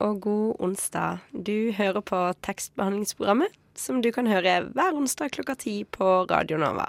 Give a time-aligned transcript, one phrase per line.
[0.00, 1.24] Og god onsdag.
[1.32, 6.88] Du hører på tekstbehandlingsprogrammet, som du kan høre hver onsdag klokka ti på Radio Nova.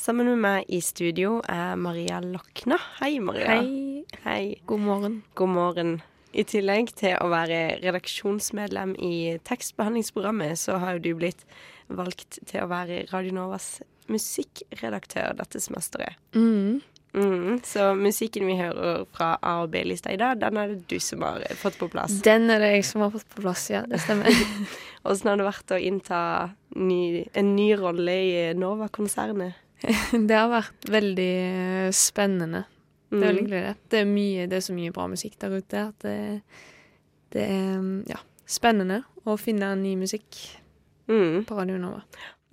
[0.00, 2.78] Sammen med meg i studio er Maria Lokna.
[3.00, 3.58] Hei, Maria.
[3.58, 4.04] Hei.
[4.24, 4.44] Hei.
[4.66, 5.18] God morgen.
[5.36, 5.98] God morgen.
[6.32, 11.44] I tillegg til å være redaksjonsmedlem i tekstbehandlingsprogrammet, så har jo du blitt
[11.90, 16.16] valgt til å være Radio Novas musikkredaktør dette semesteret.
[16.32, 16.80] Mm.
[17.12, 21.00] Mm, så musikken vi hører fra A- og B-lista i dag, den er det du
[21.02, 22.20] som har fått på plass.
[22.22, 23.80] Den er det jeg som har fått på plass, ja.
[23.90, 24.30] Det stemmer.
[25.10, 26.20] Åssen har det vært å innta
[26.76, 29.58] ny, en ny rolle i Nova-konsernet?
[30.28, 32.64] det har vært veldig eh, spennende.
[33.10, 33.62] Det er veldig gledelig.
[33.66, 33.90] det.
[33.90, 36.18] Det er, mye, det er så mye bra musikk der ute at det,
[37.34, 37.80] det er
[38.12, 40.44] ja, spennende å finne ny musikk
[41.10, 41.40] Mm.
[41.42, 42.04] på Radio Nova.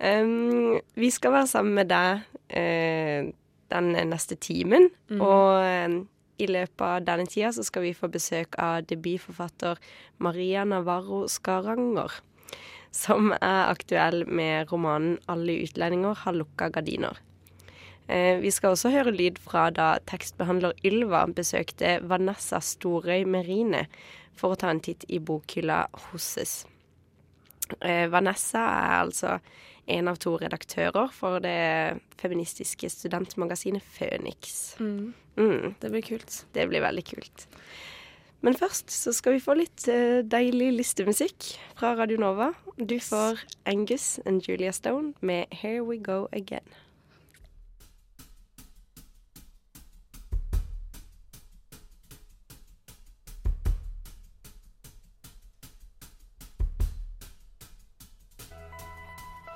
[0.02, 2.24] Um, vi skal være sammen med deg
[2.58, 3.28] eh,
[3.72, 4.88] den neste timen.
[5.10, 5.20] Mm.
[5.20, 5.98] Og eh,
[6.38, 9.80] i løpet av denne tida så skal vi få besøk av debutforfatter
[10.22, 12.20] Maria Navarro Skaranger.
[12.94, 17.18] Som er aktuell med romanen 'Alle utlendinger har lukka gardiner'.
[18.08, 23.84] Eh, vi skal også høre lyd fra da tekstbehandler Ylva besøkte Vanessa Storøy Merine
[24.38, 26.54] for å ta en titt i bokhylla hennes.
[27.84, 29.38] Eh, Vanessa er altså
[29.88, 34.76] en av to redaktører for det feministiske studentmagasinet Føniks.
[34.80, 35.14] Mm.
[35.38, 36.44] Mm, Det blir kult.
[36.52, 37.46] det blir veldig kult.
[38.40, 42.52] Men først så skal vi få litt uh, deilig listemusikk fra Radio Nova.
[42.78, 46.68] Du får Angus and Julia Stone med 'Here We Go Again'.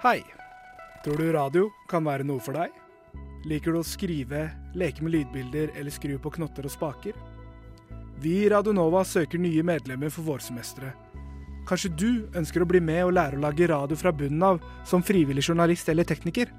[0.03, 0.25] Hei.
[1.05, 2.73] Tror du radio kan være noe for deg?
[3.47, 7.15] Liker du å skrive, leke med lydbilder eller skru på knotter og spaker?
[8.19, 10.91] Vi i Radionova søker nye medlemmer for vårsemesteret.
[11.71, 14.59] Kanskje du ønsker å bli med og lære å lage radio fra bunnen av
[14.91, 16.51] som frivillig journalist eller tekniker?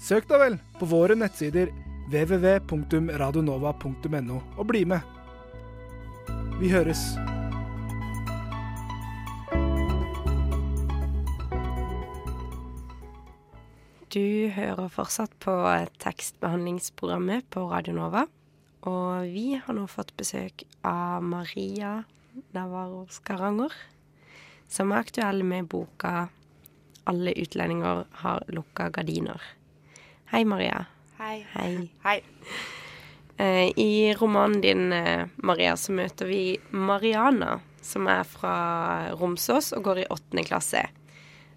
[0.00, 1.68] Søk da vel på våre nettsider
[2.08, 5.04] www.radionova.no og bli med.
[6.56, 7.04] Vi høres.
[14.10, 15.52] Du hører fortsatt på
[16.02, 18.24] tekstbehandlingsprogrammet på Radio Nova.
[18.90, 21.92] Og vi har nå fått besøk av Maria
[22.56, 23.70] Navarro Skaranger,
[24.66, 26.26] som er aktuell med boka
[27.06, 29.46] 'Alle utlendinger har lukka gardiner'.
[30.32, 30.86] Hei, Maria.
[31.18, 31.46] Hei.
[31.54, 31.90] Hei.
[32.02, 32.22] Hei.
[33.38, 39.84] Eh, I romanen din, eh, Maria, så møter vi Mariana, som er fra Romsås og
[39.84, 40.88] går i åttende klasse.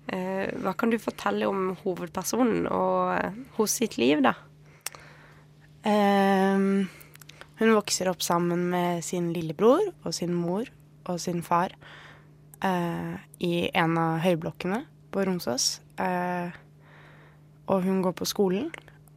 [0.07, 4.33] Eh, hva kan du fortelle om hovedpersonen og eh, hos sitt liv, da?
[5.87, 6.89] Ehm,
[7.59, 10.67] hun vokser opp sammen med sin lillebror og sin mor
[11.07, 11.75] og sin far
[12.63, 15.77] eh, i en av høyblokkene på Romsås.
[16.03, 16.51] Eh,
[17.71, 18.73] og hun går på skolen,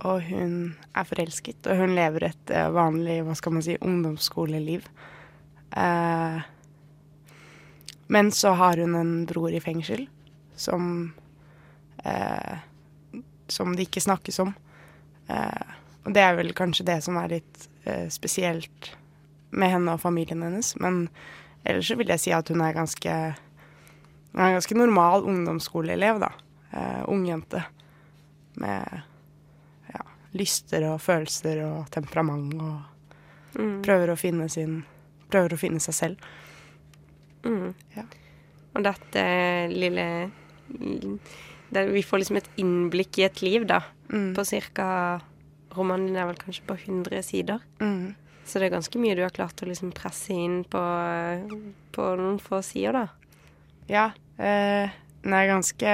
[0.07, 4.85] og hun er forelsket, og hun lever et vanlig, hva skal man si, ungdomsskoleliv.
[8.07, 10.05] Men så har hun en bror i fengsel
[10.57, 11.13] som
[12.05, 12.59] eh,
[13.49, 14.55] Som det ikke snakkes om.
[15.29, 15.75] Eh,
[16.07, 18.93] og det er vel kanskje det som er litt eh, spesielt
[19.51, 20.73] med henne og familien hennes.
[20.83, 21.09] Men
[21.65, 23.15] ellers så vil jeg si at hun er ganske
[24.33, 26.33] Hun er en ganske normal ungdomsskoleelev, da.
[26.73, 27.63] Eh, ung jente.
[28.61, 29.01] Med
[29.95, 30.03] ja,
[30.37, 32.77] lyster og følelser og temperament og
[33.57, 33.79] Mm.
[33.83, 34.83] prøver å finne sin
[35.33, 36.17] Prøver å finne seg selv.
[37.43, 37.71] Mm.
[37.97, 38.03] Ja.
[38.77, 39.23] Og dette
[39.73, 40.05] lille
[41.71, 43.83] der Vi får liksom et innblikk i et liv, da.
[44.13, 44.35] Mm.
[44.37, 45.21] På ca.
[45.77, 47.61] Romanen din er vel kanskje på 100 sider.
[47.81, 48.15] Mm.
[48.47, 50.83] Så det er ganske mye du har klart å liksom presse inn på,
[51.93, 53.09] på noen få sider, da.
[53.91, 54.07] Ja.
[54.39, 55.91] Eh, den er ganske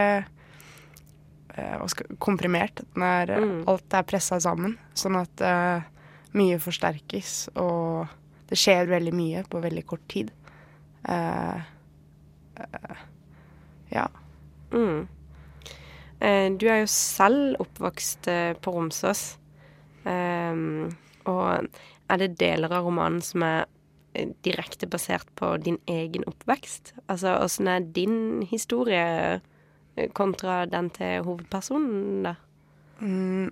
[1.57, 1.87] eh,
[2.21, 2.85] komprimert.
[2.95, 3.65] Den er, eh, Mm.
[3.73, 5.89] Alt er pressa sammen, sånn at eh,
[6.37, 8.07] mye forsterkes, og
[8.49, 10.31] det skjer veldig mye på veldig kort tid.
[11.09, 11.61] Eh,
[12.61, 13.03] eh,
[13.97, 14.07] ja.
[14.73, 15.07] Mm.
[16.23, 19.25] Eh, du er jo selv oppvokst eh, på Romsås.
[20.09, 20.93] Ehm,
[21.31, 21.69] og
[22.11, 23.65] er det deler av romanen som er
[24.15, 26.95] eh, direkte basert på din egen oppvekst?
[27.07, 29.41] Altså åssen er din historie
[30.17, 32.37] kontra den til hovedpersonen, da?
[33.03, 33.51] Mm.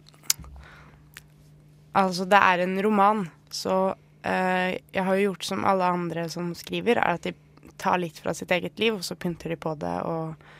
[1.98, 6.52] Altså, det er en roman, så eh, jeg har jo gjort som alle andre som
[6.54, 7.34] skriver, er at de
[7.80, 10.50] tar litt fra sitt eget liv, og så pynter de på det og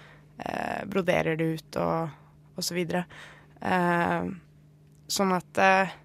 [0.45, 2.09] eh, broderer det ut og,
[2.57, 3.05] og så videre.
[3.61, 4.31] Eh,
[5.11, 5.97] sånn at eh,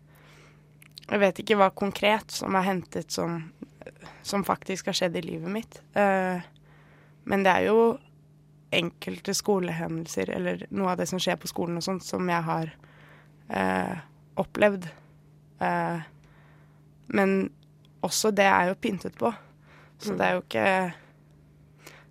[1.06, 3.36] Jeg vet ikke hva konkret som er hentet som,
[4.26, 5.78] som faktisk har skjedd i livet mitt.
[5.94, 6.42] Eh,
[7.30, 7.84] men det er jo
[8.76, 12.72] enkelte skolehendelser eller noe av det som skjer på skolen og sånt, som jeg har
[13.54, 13.94] eh,
[14.42, 14.88] opplevd.
[15.62, 16.00] Eh,
[17.14, 17.36] men
[18.06, 19.30] også det er jo pyntet på.
[20.02, 20.18] Så Mm.
[20.18, 20.94] det er jo ikke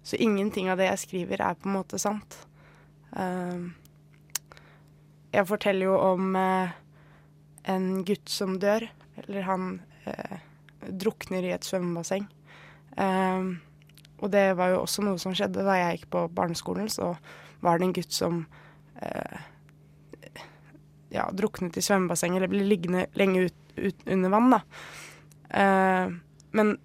[0.04, 2.36] Så ingenting av det jeg skriver, er på en måte sant.
[3.16, 3.68] Eh,
[5.34, 6.74] jeg forteller jo om eh,
[7.72, 8.86] en gutt som dør.
[9.22, 10.42] Eller han eh,
[10.90, 12.28] drukner i et svømmebasseng.
[13.00, 13.48] Eh,
[14.20, 16.92] og det var jo også noe som skjedde da jeg gikk på barneskolen.
[16.92, 17.14] Så
[17.64, 18.44] var det en gutt som
[19.00, 19.40] eh,
[21.14, 24.60] ja, druknet i svømmebassenget, eller ble liggende lenge ut, ut under vann, da.
[25.54, 26.14] Eh,
[26.54, 26.76] men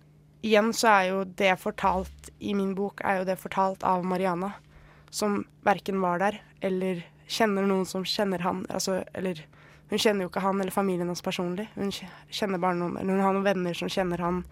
[0.45, 4.53] igjen så er jo det fortalt i min bok, er jo det fortalt av Mariana,
[5.09, 8.63] som verken var der eller kjenner noen som kjenner han.
[8.69, 9.41] Altså, eller
[9.89, 11.69] hun kjenner jo ikke han eller familien hans personlig.
[11.75, 14.43] Hun kjenner bare noen, eller hun har noen venner som kjenner han.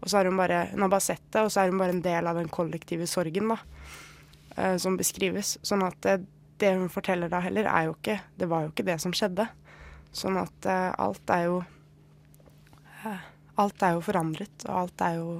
[0.00, 1.96] Og så har hun bare, hun har bare sett det, og så er hun bare
[1.96, 3.58] en del av den kollektive sorgen da,
[4.56, 5.58] eh, som beskrives.
[5.66, 6.22] Sånn at det,
[6.62, 9.48] det hun forteller da heller, er jo ikke Det var jo ikke det som skjedde.
[10.16, 11.60] Sånn at eh, alt er jo
[13.04, 13.28] eh,
[13.60, 15.32] Alt er jo forandret, og alt er jo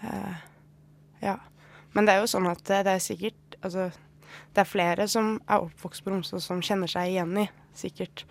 [0.00, 0.44] eh,
[1.26, 1.36] Ja.
[1.96, 3.88] Men det er jo sånn at det, det er sikkert Altså,
[4.54, 7.46] det er flere som er oppvokst på Romsdal som kjenner seg igjen i
[7.76, 8.22] sikkert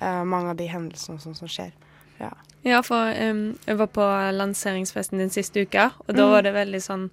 [0.00, 1.70] eh, mange av de hendelsene sånn som skjer.
[2.18, 2.30] Ja.
[2.64, 4.04] Ja, for um, jeg var på
[4.38, 6.30] lanseringsfesten din siste uke, og da Mm.
[6.32, 7.04] var det veldig sånn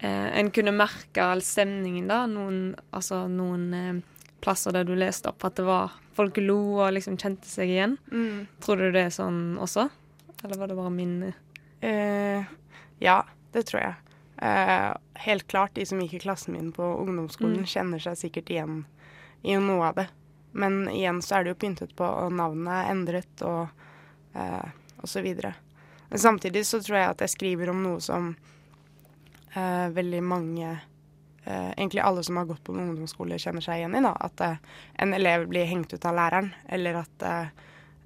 [0.00, 2.26] eh, En kunne merke all stemningen da.
[2.30, 4.00] Noen, altså, noen eh,
[4.44, 7.94] plasser der du leste opp at det var Folk lo og liksom kjente seg igjen.
[8.60, 9.86] Tror du det er sånn også?
[10.44, 11.38] Eller var det bare min eh,
[11.82, 12.44] Eh,
[13.02, 13.22] ja,
[13.52, 13.94] det tror jeg.
[14.42, 14.88] Eh,
[15.22, 17.66] helt klart, de som gikk i klassen min på ungdomsskolen, Mm.
[17.70, 18.84] kjenner seg sikkert igjen
[19.44, 20.08] i noe av det.
[20.52, 23.68] Men igjen så er det jo pyntet på, og navnet er endret, og,
[24.34, 24.68] eh,
[24.98, 25.54] og så videre.
[26.10, 28.36] Men samtidig så tror jeg at jeg skriver om noe som
[29.54, 30.80] eh, veldig mange
[31.46, 34.02] eh, Egentlig alle som har gått på en ungdomsskole, kjenner seg igjen i.
[34.02, 34.56] da, At eh,
[34.98, 37.22] en elev blir hengt ut av læreren, eller at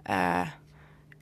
[0.06, 0.48] eh,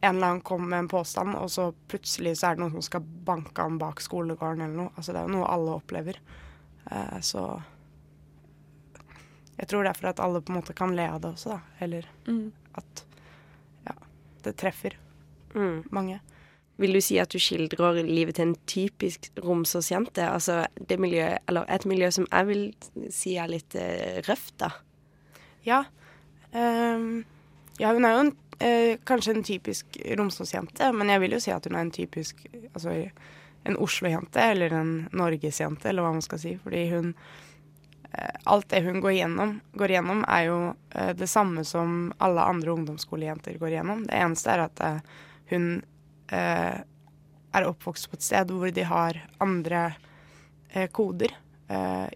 [0.05, 2.85] en eller annen kommer med en påstand, og så plutselig så er det noen som
[2.85, 4.93] skal banke han bak skolegården eller noe.
[4.95, 6.21] Altså det er jo noe alle opplever.
[6.91, 7.45] Eh, så
[9.55, 11.81] jeg tror derfor at alle på en måte kan le av det også, da.
[11.87, 12.47] Eller mm.
[12.83, 13.05] at
[13.89, 13.97] ja,
[14.47, 14.99] det treffer
[15.55, 15.85] Mm.
[15.91, 16.21] mange.
[16.77, 20.25] Vil du si at du skildrer livet til en typisk Romsås-jente?
[20.27, 22.65] Altså det miljøet, eller et miljø som jeg vil
[23.15, 24.73] si er litt eh, røft, da.
[25.65, 25.85] Ja.
[26.51, 27.23] Um,
[27.79, 31.55] ja, hun er jo en, eh, kanskje en typisk Romsås-jente, men jeg vil jo si
[31.55, 32.95] at hun er en typisk altså
[33.65, 36.55] en Oslo-jente, eller en Norges-jente, eller hva man skal si.
[36.61, 37.13] Fordi hun
[38.13, 40.59] eh, Alt det hun går igjennom, går igjennom, er jo
[40.91, 44.05] eh, det samme som alle andre ungdomsskolejenter går igjennom.
[44.09, 45.15] Det eneste er at eh,
[45.53, 45.71] hun
[46.29, 46.77] eh,
[47.55, 49.87] er oppvokst på et sted hvor de har andre
[50.71, 51.41] eh, koder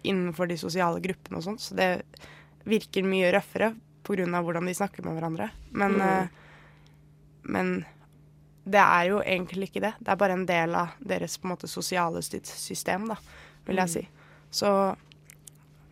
[0.05, 1.87] innenfor de sosiale gruppene og sånn, så det
[2.69, 3.71] virker mye røffere
[4.05, 4.43] pga.
[4.43, 5.51] hvordan de snakker med hverandre.
[5.73, 6.01] Men, Mm.
[6.01, 6.29] eh,
[7.43, 7.85] men
[8.69, 9.95] det er jo egentlig ikke det.
[10.01, 13.17] Det er bare en del av deres på en måte sosiale sy- system, da,
[13.67, 13.93] vil jeg Mm.
[13.93, 14.09] si.
[14.51, 14.97] Så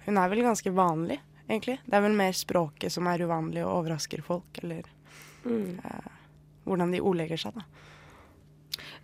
[0.06, 1.78] hun er vel ganske vanlig, egentlig.
[1.84, 4.82] Det er vel mer språket som er uvanlig og overrasker folk, eller
[5.44, 5.78] Mm.
[6.66, 7.60] hvordan de ordlegger seg, da.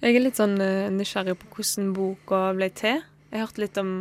[0.02, 3.02] Jeg er litt sånn eh, nysgjerrig på hvordan boka ble til.
[3.32, 3.92] Jeg hørte litt om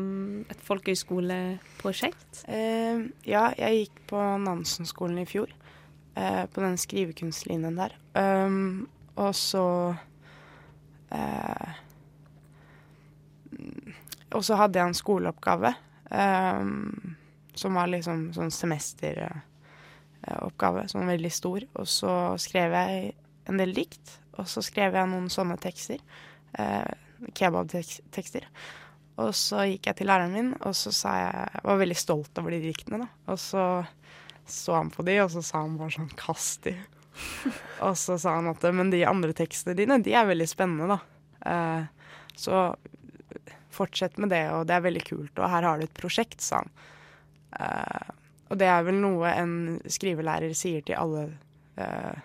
[0.52, 2.42] et folkehøyskoleprosjekt.
[2.52, 5.54] Eh, ja, jeg gikk på Nansen-skolen i fjor.
[6.20, 7.96] Eh, på den skrivekunstlinjen der.
[8.12, 9.96] Um, og så
[11.16, 11.72] eh,
[14.32, 15.74] Og så hadde jeg en skoleoppgave
[16.12, 17.16] um,
[17.56, 21.60] som var liksom sånn semesteroppgave, som var veldig stor.
[21.80, 23.14] Og så skrev jeg
[23.48, 26.00] en del dikt, og så skrev jeg noen sånne tekster.
[26.60, 26.92] Eh,
[27.38, 28.44] Kebabtekster.
[29.22, 32.54] Og så gikk jeg til læreren min, og så sa jeg var veldig stolt over
[32.56, 33.10] de diktene, da.
[33.32, 33.66] Og så
[34.52, 36.76] så han på de, og så sa han bare sånn 'kast de'.
[37.86, 41.00] og så sa han at men de andre tekstene dine, de er veldig spennende, da.
[41.52, 41.84] Eh,
[42.36, 42.64] så
[43.72, 46.64] fortsett med det, og det er veldig kult, og her har du et prosjekt, sa
[46.64, 46.74] han.
[47.60, 48.12] Eh,
[48.52, 49.56] og det er vel noe en
[49.88, 51.30] skrivelærer sier til alle,
[51.80, 52.20] eh,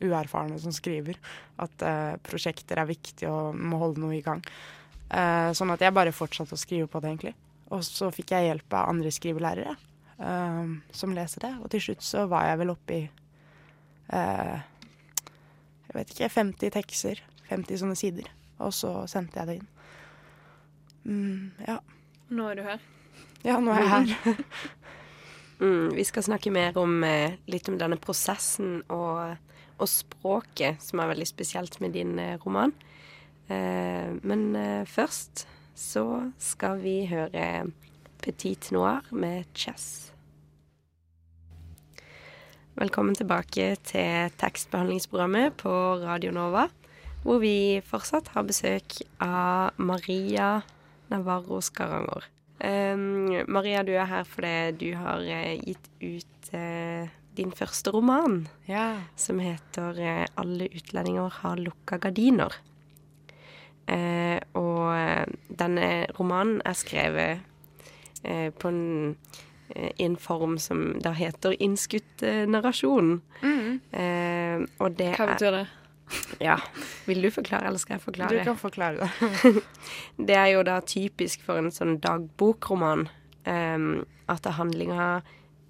[0.00, 1.16] uerfarne som skriver.
[1.60, 4.40] At uh, prosjekter er viktig og må holde noe i gang.
[5.10, 7.34] Uh, sånn at jeg bare fortsatte å skrive på det, egentlig.
[7.74, 11.50] Og så fikk jeg hjelp av andre skrivelærere uh, som leser det.
[11.64, 13.02] Og til slutt så var jeg vel oppe i
[14.10, 17.20] Jeg vet ikke 50 tekster.
[17.50, 18.26] 50 sånne sider.
[18.62, 19.68] Og så sendte jeg det inn.
[21.04, 21.76] Mm, ja.
[22.34, 22.82] Nå er du her.
[23.46, 24.44] Ja, nå er jeg her.
[25.60, 27.02] Mm, vi skal snakke mer om
[27.52, 29.34] litt om denne prosessen og,
[29.76, 32.72] og, språket, som er veldig spesielt med din roman.
[33.50, 36.04] Eh, men eh, først så
[36.38, 37.66] skal vi høre
[38.22, 40.12] Petit Noir med Chess.
[42.78, 45.72] Velkommen tilbake til tekstbehandlingsprogrammet på
[46.04, 46.68] Radio Nova,
[47.24, 50.60] hvor vi fortsatt har besøk av Maria
[51.10, 52.30] Navarro Skaranger.
[52.60, 58.44] Um, Maria, du er her fordi du har uh, gitt ut uh, din første roman,
[58.68, 59.00] ja.
[59.16, 62.54] som heter 'Alle utlendinger har lukka gardiner'.
[63.88, 67.40] Og denne romanen er skrevet
[68.22, 69.16] på en,
[69.74, 73.16] i en form som da heter innskutt narrasjon.
[73.42, 73.80] Mm.
[74.78, 75.64] og det Hva betyr det?
[76.38, 76.58] Ja.
[77.04, 78.38] Vil du forklare, eller skal jeg forklare?
[78.38, 79.62] Du kan forklare det.
[80.28, 83.06] det er jo da typisk for en sånn dagbokroman
[83.46, 83.90] um,
[84.30, 85.10] at handlinga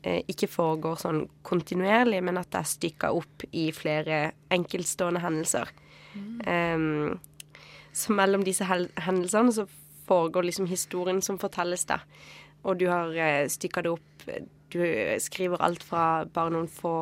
[0.02, 5.72] eh, ikke foregår sånn kontinuerlig, men at det er stykka opp i flere enkeltstående hendelser.
[6.14, 6.38] Mm.
[6.46, 7.18] Um,
[7.92, 9.66] så mellom disse hendelsene så
[10.09, 12.00] foregår liksom historien som fortelles, da.
[12.64, 14.26] Og du har uh, stykka det opp
[14.70, 14.82] du
[15.18, 16.92] skriver alt fra bare noen få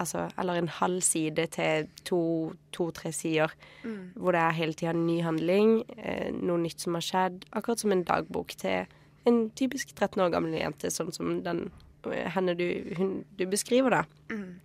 [0.00, 3.52] Altså, eller en halv side til to-tre to, sider.
[3.84, 4.12] Mm.
[4.14, 7.44] Hvor det er hele tida ny handling, eh, noe nytt som har skjedd.
[7.52, 8.86] Akkurat som en dagbok til
[9.26, 11.70] en typisk 13 år gammel jente, sånn som den
[12.08, 14.04] eh, henne du, hun, du beskriver, da.
[14.32, 14.60] Mm.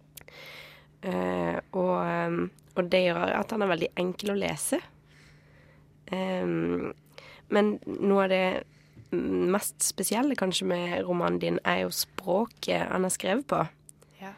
[1.03, 2.37] Eh, og, eh,
[2.77, 4.79] og, det gjør at han er veldig enkel å lese.
[6.11, 6.91] Um,
[7.53, 8.45] men noe av det
[9.13, 13.59] mest spesielle kanskje med romanen din, er jo språket han har skrevet på.
[14.21, 14.33] Ja.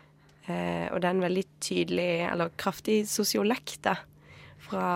[0.48, 3.96] Eh, og det er en veldig tydelig, eller kraftig sosiolekt, da.
[4.66, 4.88] Fra,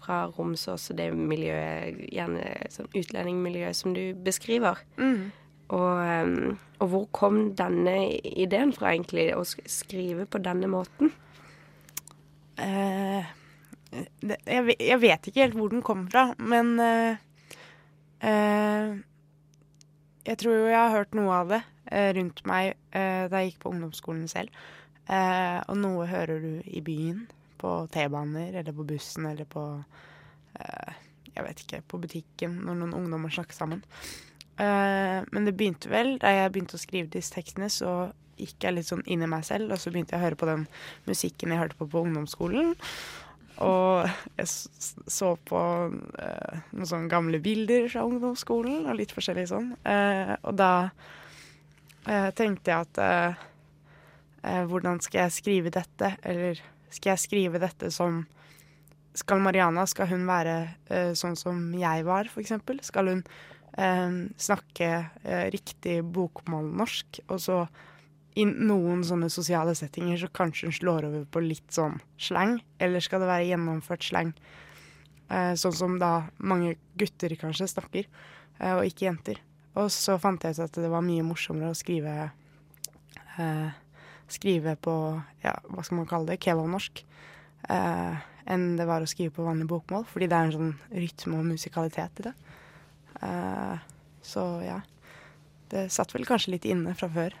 [0.00, 4.78] fra Romsås og det miljøet, gjerne sånn utlendingmiljøet som du beskriver.
[5.00, 5.30] Mm.
[5.70, 11.12] Og, um, og, hvor kom denne ideen fra, egentlig, å skrive på denne måten?
[12.58, 13.26] Det,
[13.90, 17.16] jeg, jeg, vet ikke helt hvor den kom fra, men uh,
[18.22, 18.98] uh,
[20.26, 23.52] jeg tror jo jeg har hørt noe av det eh, rundt meg eh, da jeg
[23.52, 24.52] gikk på ungdomsskolen selv.
[25.10, 27.24] Eh, og noe hører du i byen,
[27.60, 29.62] på T-baner eller på bussen eller på
[30.56, 30.92] eh,
[31.34, 33.82] Jeg vet ikke, på butikken når noen ungdommer snakker sammen.
[34.60, 38.76] Eh, men det begynte vel da jeg begynte å skrive disse tekstene, så gikk jeg
[38.76, 40.64] litt sånn inn i meg selv, og så begynte jeg å høre på den
[41.08, 42.74] musikken jeg hørte på på ungdomsskolen.
[43.60, 44.08] Og
[44.40, 49.74] jeg så på eh, noen sånne gamle bilder fra ungdomsskolen og litt forskjellig sånn.
[49.84, 50.72] Eh, og da
[52.08, 53.38] eh, tenkte jeg at
[54.40, 56.14] hvordan skal jeg skrive dette?
[56.24, 58.22] Eller skal jeg skrive dette som
[59.12, 60.54] Skal Mariana, skal hun være
[61.18, 62.54] sånn som jeg var, f.eks.?
[62.86, 63.20] Skal hun
[64.40, 64.88] snakke
[65.52, 67.58] riktig bokmålnorsk, og så
[68.40, 72.58] i noen sånne sosiale settinger så kanskje hun slår over på litt sånn slang.
[72.82, 74.32] Eller skal det være gjennomført slang?
[75.30, 78.08] Eh, sånn som da mange gutter kanskje snakker,
[78.58, 79.42] eh, og ikke jenter.
[79.78, 82.16] Og så fant jeg ut at det var mye morsommere å skrive
[83.38, 83.70] eh,
[84.30, 84.92] Skrive på
[85.42, 87.00] ja, hva skal man kalle det, kebabnorsk.
[87.66, 91.40] Eh, enn det var å skrive på vanlig bokmål, fordi det er en sånn rytme
[91.40, 92.32] og musikalitet i det.
[93.26, 93.88] Eh,
[94.22, 94.78] så ja.
[95.70, 97.34] Det satt vel kanskje litt inne fra før.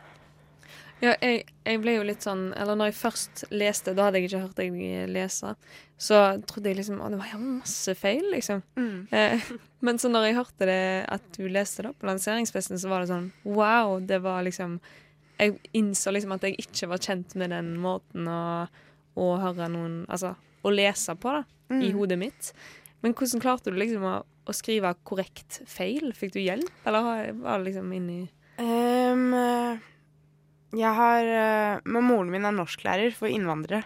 [1.00, 4.28] Ja, jeg, jeg, ble jo litt sånn Eller når jeg først leste, da hadde jeg
[4.28, 4.74] ikke hørt deg
[5.08, 5.54] lese,
[6.00, 8.60] så trodde jeg liksom Å, det var masse feil, liksom.
[8.76, 9.06] Mm.
[9.16, 9.46] Eh,
[9.86, 13.12] men så når jeg hørte det at du leste det på lanseringsfesten, så var det
[13.12, 14.76] sånn Wow, det var liksom
[15.40, 18.42] Jeg innså liksom at jeg ikke var kjent med den måten å,
[19.16, 21.78] å høre noen Altså å lese på, da, mm.
[21.86, 22.50] i hodet mitt.
[23.00, 26.10] Men hvordan klarte du liksom å, å skrive korrekt feil?
[26.12, 28.18] Fikk du hjelp, eller var det liksom inni
[28.60, 29.32] um,
[30.76, 33.82] jeg har eh, Men moren min er norsklærer for innvandrere.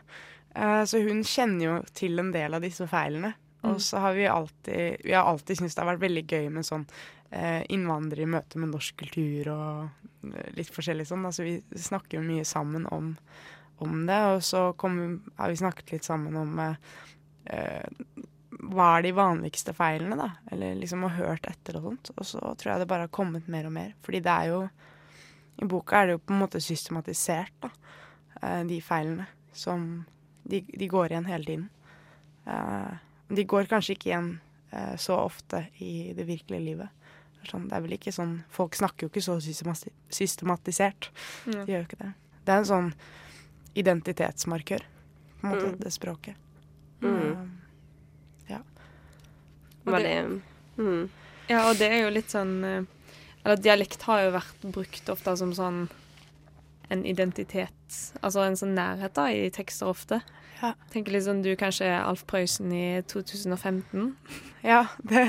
[0.55, 3.35] Eh, så hun kjenner jo til en del av disse feilene.
[3.63, 3.71] Mm.
[3.73, 6.69] Og så har vi alltid Vi har alltid syntes det har vært veldig gøy med
[6.69, 6.85] sånn
[7.31, 11.25] eh, innvandrere i møte med norsk kultur og litt forskjellig sånn.
[11.29, 13.15] Altså vi snakker jo mye sammen om,
[13.85, 14.21] om det.
[14.37, 15.01] Og så kom,
[15.41, 16.77] har vi snakket litt sammen om eh,
[18.65, 20.31] hva er de vanligste feilene, da?
[20.55, 22.13] Eller liksom har hørt etter og sånt.
[22.17, 23.95] Og så tror jeg det bare har kommet mer og mer.
[24.05, 24.61] Fordi det er jo
[25.57, 27.71] i boka er det jo på en måte systematisert, da,
[28.43, 30.05] eh, de feilene som
[30.43, 31.69] de, de, går igjen hele tiden.
[32.45, 32.97] Uh,
[33.33, 34.27] de går kanskje ikke igjen
[34.75, 37.09] uh, så ofte i det virkelige livet.
[37.49, 39.35] Sånn, det er vel ikke sånn Folk snakker jo ikke så
[40.13, 41.11] systematisert.
[41.45, 42.13] De gjør jo ikke det.
[42.45, 42.91] Det er en sånn
[43.77, 44.85] identitetsmarkør,
[45.41, 45.79] på en måte, mm.
[45.81, 46.41] det språket.
[47.05, 47.51] Mm.
[48.49, 48.61] ja.
[49.85, 50.13] Det
[50.79, 51.03] mm.
[51.51, 52.55] Ja, og det er jo litt sånn
[53.45, 55.85] Eller dialekt har jo vært brukt ofte som sånn
[56.93, 60.21] en identitet, altså en sånn nærhet da, i tekster ofte.
[60.61, 60.75] Ja.
[60.93, 64.13] Tenker litt sånn du kanskje er Alf Prøysen i 2015.
[64.65, 65.27] Ja, det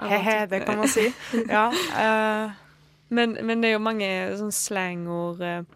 [0.00, 1.10] He-he, det kan man si.
[1.44, 1.66] Ja.
[1.92, 2.54] Uh.
[3.12, 4.08] Men, men, det er jo mange
[4.40, 5.66] sånn slangord uh,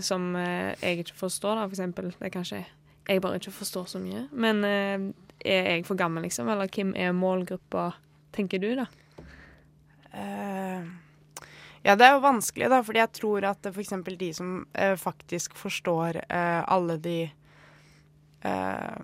[0.00, 2.08] som uh, jeg ikke forstår, da, for eksempel.
[2.16, 4.24] Det er kanskje jeg bare ikke forstår så mye.
[4.32, 6.48] Men er jeg for gammel, liksom?
[6.50, 7.90] Eller hvem er målgruppa,
[8.34, 8.88] tenker du, da?
[10.16, 10.86] Uh,
[11.86, 13.92] ja, det er jo vanskelig, da, fordi jeg tror at f.eks.
[14.18, 17.18] de som eh, faktisk forstår eh, alle de
[18.42, 18.96] eh,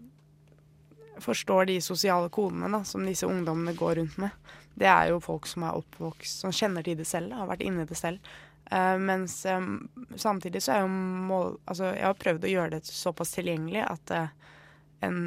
[1.22, 4.32] Forstår de sosiale kodene da, som disse ungdommene går rundt med.
[4.74, 7.84] Det er jo folk som er oppvokst, som kjenner til det selv, har vært inni
[7.86, 8.32] det selv.
[8.72, 9.84] Uh, mens um,
[10.16, 14.14] samtidig så er jo mål Altså, jeg har prøvd å gjøre det såpass tilgjengelig at
[15.04, 15.20] en,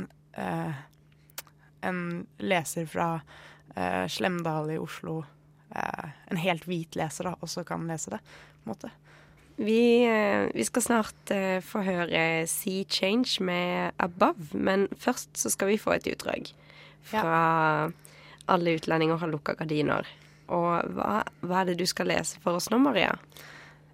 [1.86, 2.02] en
[2.42, 3.10] leser fra
[4.10, 5.22] Slemdal i Oslo
[5.76, 8.20] Eh, en helt hvit leser da, også kan lese det.
[8.20, 8.92] på en måte.
[9.56, 15.52] Vi, eh, vi, skal snart uh, få høre Sea Change med Above, men først så
[15.54, 16.52] skal vi få et utdrag
[17.06, 17.92] fra ja.
[18.46, 20.06] Alle utlendinger har lukka gardiner.
[20.54, 23.16] Og hva, hva, er det du skal lese for oss nå, Maria?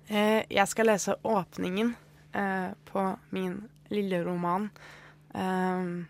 [0.09, 1.95] Uh, jeg skal lese åpningen
[2.87, 3.01] på
[3.35, 3.57] min
[3.91, 4.69] lille roman.
[5.35, 6.03] Uh,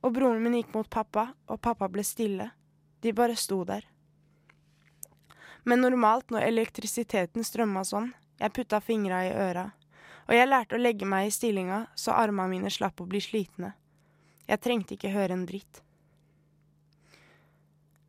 [0.00, 2.50] og broren min gikk mot pappa, og pappa ble stille.
[3.00, 3.84] De bare sto der.
[5.64, 9.66] Men normalt når elektrisiteten strømma sånn, jeg putta fingra i øra,
[10.28, 13.74] og jeg lærte å legge meg i stillinga så arma mine slapp å bli slitne.
[14.48, 15.82] Jeg trengte ikke høre en dritt.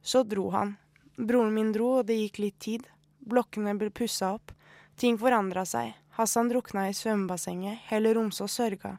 [0.01, 0.75] Så dro han.
[1.17, 2.87] Broren min dro, og det gikk litt tid.
[3.19, 4.53] Blokkene ble pussa opp.
[4.97, 5.93] Ting forandra seg.
[6.17, 8.97] Hassan drukna i svømmebassenget, hele Romsås sørga.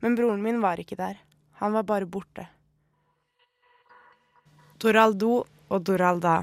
[0.00, 1.20] Men broren min var ikke der.
[1.58, 2.46] Han var bare borte.
[4.78, 5.32] Doraldo
[5.68, 6.36] og Doralda.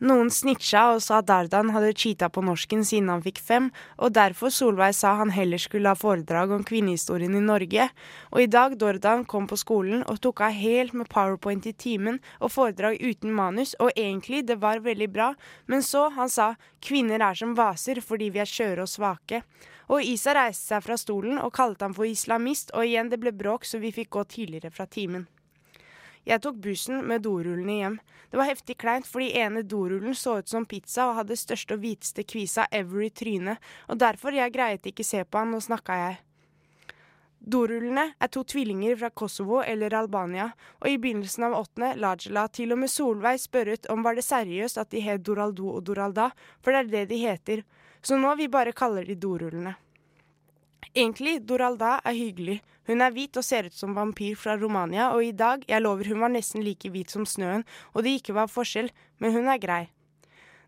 [0.00, 3.66] Noen snitcha og sa Dardan hadde cheata på norsken siden han fikk fem,
[4.00, 7.90] og derfor Solveig sa han heller skulle ha foredrag om kvinnehistorien i Norge.
[8.32, 12.16] Og i dag Dordan kom på skolen og tok av helt med powerpoint i timen
[12.38, 15.34] og foredrag uten manus, og egentlig, det var veldig bra,
[15.68, 19.42] men så, han sa, kvinner er som vaser fordi vi er skjøre og svake.
[19.92, 23.36] Og Isa reiste seg fra stolen og kalte ham for islamist, og igjen det ble
[23.36, 25.28] bråk, så vi fikk gå tidligere fra timen.
[26.28, 28.00] Jeg tok bussen med dorullene hjem.
[28.30, 31.82] Det var heftig kleint, fordi ene dorullen så ut som pizza og hadde største og
[31.82, 35.96] hviteste kvisa ever i trynet, og derfor jeg greiet ikke se på han, og snakka
[36.04, 36.20] jeg.
[37.40, 42.74] Dorullene er to tvillinger fra Kosovo eller Albania, og i begynnelsen av åttende Lajla til
[42.76, 46.30] og med Solveig spørret om var det seriøst at de het Doraldo og Doralda,
[46.60, 47.64] for det er det de heter,
[48.04, 49.72] så nå vi bare kaller de dorullene.
[50.94, 52.58] Egentlig, Doralda er hyggelig.
[52.88, 56.10] Hun er hvit og ser ut som vampyr fra Romania, og i dag, jeg lover
[56.10, 57.62] hun var nesten like hvit som snøen,
[57.94, 58.90] og det ikke var forskjell,
[59.22, 59.84] men hun er grei.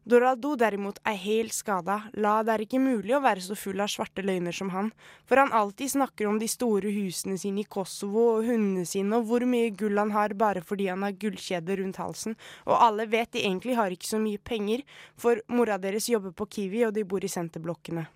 [0.02, 3.90] Doraldo derimot er helt skada, la det er ikke mulig å være så full av
[3.90, 4.88] svarte løgner som han,
[5.30, 9.28] for han alltid snakker om de store husene sine i Kosovo og hundene sine og
[9.28, 12.34] hvor mye gull han har bare fordi han har gullkjede rundt halsen,
[12.66, 14.82] og alle vet de egentlig har ikke så mye penger,
[15.14, 18.08] for mora deres jobber på Kiwi og de bor i senterblokkene.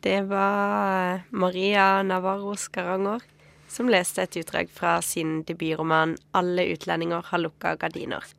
[0.00, 3.22] Det var Maria Navarro Skaranger
[3.68, 8.34] som leste et utdrag fra sin debutroman 'Alle utlendinger har lukka gardiner'.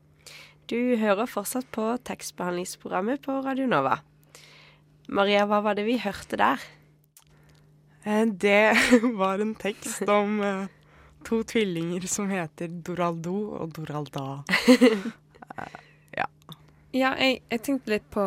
[0.67, 3.99] Du hører fortsatt på tekstbehandlingsprogrammet på Radio Nova.
[5.07, 6.59] Maria, hva var det vi hørte der?
[8.05, 8.77] Eh, Det
[9.21, 10.67] var en tekst om eh,
[11.25, 14.43] to tvillinger som heter Doraldo og Doralda.
[16.95, 18.23] Ja, jeg, jeg tenkte litt på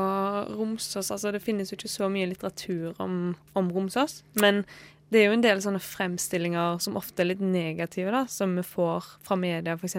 [0.55, 1.11] Romsås.
[1.11, 4.20] Altså, det finnes jo ikke så mye litteratur om, om Romsås.
[4.38, 4.62] Men
[5.12, 8.64] det er jo en del sånne fremstillinger som ofte er litt negative, da, som vi
[8.64, 9.98] får fra media, f.eks.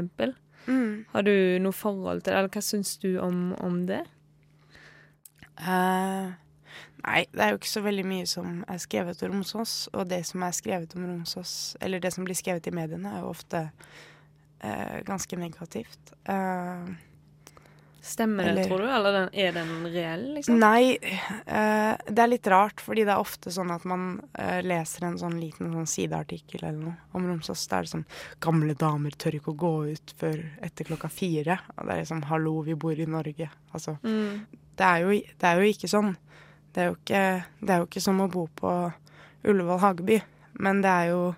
[0.65, 1.03] Mm.
[1.11, 3.99] Har du noe forhold til det, eller hva syns du om, om det?
[5.59, 6.31] Uh,
[7.03, 9.75] nei, det er jo ikke så veldig mye som er skrevet om Romsås.
[9.93, 13.25] Og det som er skrevet om Romsås, eller det som blir skrevet i mediene, er
[13.25, 16.15] jo ofte uh, ganske negativt.
[16.31, 16.93] Eh,
[18.03, 18.87] Stemmer det, tror du?
[18.91, 20.57] Eller den, er den reell, liksom?
[20.59, 20.97] Nei,
[21.47, 25.15] uh, det er litt rart, fordi det er ofte sånn at man uh, leser en
[25.21, 27.63] sånn liten sånn sideartikkel eller noe om Romsås.
[27.71, 28.03] Da er det sånn
[28.43, 31.57] 'Gamle damer tør ikke å gå ut før etter klokka fire'.
[31.77, 33.49] Og det er liksom 'Hallo, vi bor i Norge'.
[33.73, 34.45] Altså, Mm.
[34.75, 36.15] det er, jo, det er jo ikke sånn.
[36.73, 37.23] Det er jo ikke,
[37.61, 38.93] det er jo ikke som å bo på
[39.45, 40.21] Ullevål Hageby,
[40.59, 41.35] men det er jo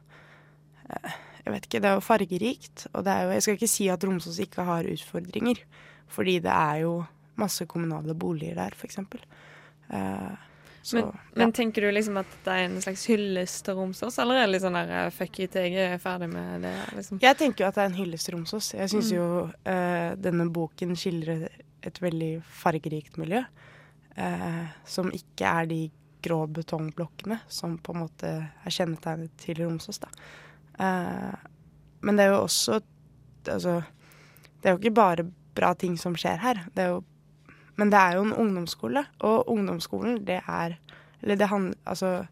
[0.89, 1.11] uh,
[1.45, 2.87] Jeg vet ikke, det er jo fargerikt.
[2.95, 5.59] Og det er jo Jeg skal ikke si at Romsås ikke har utfordringer,
[6.11, 6.97] fordi det er jo
[7.39, 8.99] masse kommunale boliger der, f.eks.
[9.91, 10.35] Uh,
[10.85, 14.37] så Men, men tenker du liksom at det er en slags hyllest til Romsås, eller
[14.37, 17.17] er det litt sånn der eh, fuck it, jeg er ferdig med det, liksom?
[17.23, 18.67] Jeg tenker jo at det er en hyllest til Romsås.
[18.77, 21.47] Jeg syns jo uh, denne boken skildrer
[21.89, 22.29] et veldig
[22.61, 23.41] fargerikt miljø.
[24.13, 25.79] Uh, som ikke er de
[26.25, 30.03] grå betongblokkene som på en måte er kjennetegnet til Romsås.
[30.05, 30.13] Da.
[30.77, 31.49] Uh,
[32.05, 32.83] men det er jo også
[33.45, 33.75] Altså,
[34.61, 35.23] det er jo ikke bare
[35.55, 36.63] bra ting som skjer her.
[36.75, 37.03] Det jo,
[37.75, 40.77] men det er jo en ungdomsskole, og ungdomsskolen, det er
[41.21, 42.25] Eller det handler Altså,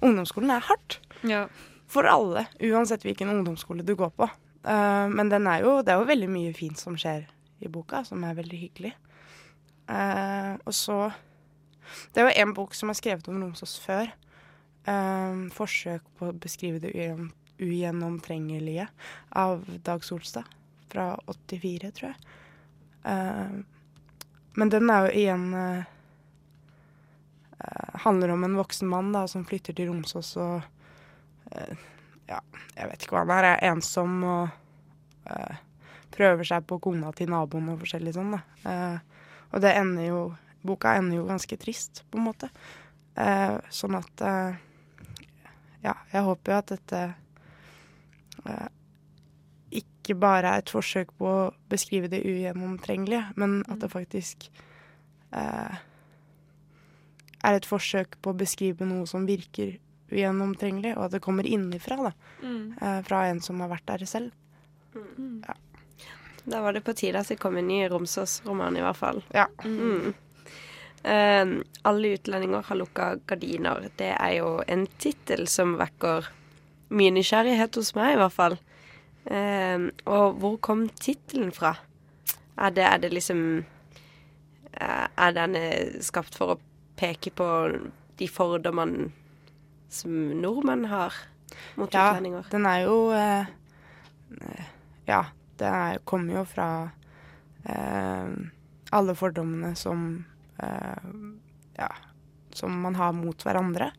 [0.00, 1.46] ungdomsskolen er hardt Ja.
[1.86, 4.28] for alle, uansett hvilken ungdomsskole du går på.
[4.64, 7.26] Uh, men den er jo, det er jo veldig mye fint som skjer
[7.60, 8.94] i boka, som er veldig hyggelig.
[9.88, 11.12] Uh, og så
[12.14, 14.10] Det er jo en bok som er skrevet om Romsås før.
[14.86, 16.92] Uh, 'Forsøk på å beskrive det
[17.58, 18.88] ugjennomtrengelige'
[19.32, 20.44] av Dag Solstad.
[20.92, 22.16] Fra 84, tror jeg.
[23.08, 23.50] Eh,
[24.52, 25.84] men den er jo igjen eh,
[27.58, 30.60] eh, Handler om en voksen mann da, som flytter til Romsås og
[32.28, 32.42] ja,
[32.76, 33.46] jeg vet ikke hva han er.
[33.54, 35.30] Er ensom og
[36.12, 38.82] prøver seg på kona til naboen og forskjellig sånn, da.
[39.48, 40.20] Og det ender jo
[40.60, 42.50] Boka ender jo ganske trist, på en måte.
[43.72, 44.24] Sånn at
[45.80, 47.00] Ja, jeg håper jo at dette
[50.08, 54.48] ikke bare er et forsøk på å beskrive det ugjennomtrengelige, men at det faktisk
[55.36, 55.76] eh,
[57.44, 59.76] er et forsøk på å beskrive noe som virker
[60.08, 62.12] ugjennomtrengelig, og at det kommer innifra.
[62.40, 62.76] Mm.
[62.80, 64.32] Eh, fra en som har vært der selv.
[66.48, 69.20] Da var det på tide at det kom en ny Romsås-roman, i hvert fall.
[69.36, 69.46] Ja.
[69.64, 70.14] Mm.
[71.04, 71.44] Eh,
[71.88, 73.90] alle utlendinger har lukka gardiner.
[74.00, 76.32] Det er jo en tittel som vekker
[76.88, 78.58] mye nysgjerrighet hos meg, i hvert fall.
[79.28, 81.74] Eh, og hvor kom tittelen fra?
[82.58, 83.40] Er det, er det liksom
[84.72, 86.60] eh, Er den eh, skapt for å
[86.98, 87.48] peke på
[88.18, 89.10] de fordommene
[89.92, 90.10] som
[90.42, 91.14] nordmenn har
[91.78, 92.48] mot Ja, utlendinger?
[92.52, 93.46] den er jo eh,
[94.40, 94.64] eh,
[95.08, 95.20] Ja,
[95.60, 96.68] det er, kommer jo fra
[97.64, 98.32] eh,
[98.96, 100.24] alle fordommene som
[100.58, 101.08] eh,
[101.78, 101.92] Ja,
[102.58, 103.92] som man har mot hverandre.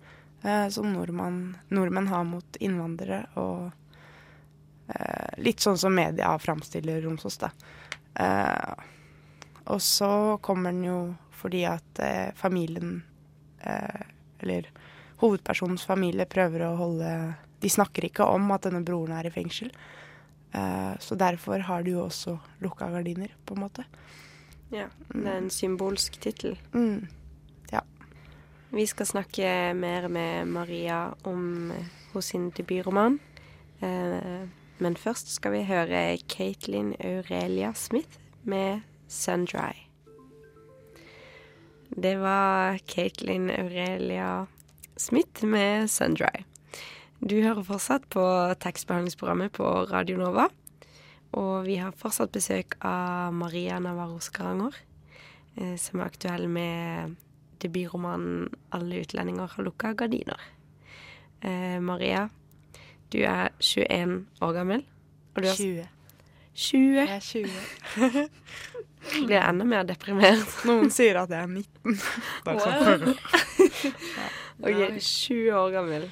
[0.43, 3.69] Eh, som nordmann, nordmenn har mot innvandrere, og
[5.37, 7.51] litt sånn som media framstiller Romsås, da.
[8.19, 8.85] Eh,
[9.69, 10.99] og så kommer den jo
[11.39, 13.03] fordi at eh, familien
[13.61, 14.01] eh,
[14.41, 14.65] Eller
[15.21, 17.11] hovedpersonens familie prøver å holde
[17.61, 19.69] De snakker ikke om at denne broren er i fengsel.
[20.51, 23.85] Eh, så derfor har de jo også lukka gardiner, på en måte.
[24.71, 26.57] Ja, det er en symbolsk tittel.
[26.73, 27.07] Mm.
[28.69, 31.71] Vi skal snakke mer med Maria om
[32.11, 33.19] hos sin debutroman.
[33.79, 34.45] Eh,
[34.79, 39.85] men først skal vi høre Caitlin Aurelia Smith med 'Sundry'.
[41.89, 44.45] Det var Caitlin Aurelia
[44.97, 46.43] Smith med 'Sundry'.
[47.19, 48.23] Du hører fortsatt på
[48.63, 50.47] tekstbehandlingsprogrammet på Radio Nova.
[51.31, 54.73] Og vi har fortsatt besøk av Maria Navarro Skaranger,
[55.57, 57.15] eh, som er aktuell med
[57.59, 60.39] debutromanen 'Alle utlendinger har lukka gardiner'.
[61.41, 62.29] Eh, Maria,
[63.13, 64.85] du er 21 år gammel.
[65.35, 65.87] Og du er 20.
[66.59, 66.95] 20.
[66.99, 68.29] Jeg er 20.
[69.25, 70.55] Blir jeg enda mer deprimert.
[70.67, 71.99] Noen sier at jeg er 19.
[72.45, 73.17] Bare sånn for å-
[74.59, 76.09] Ok, 20 år gammel.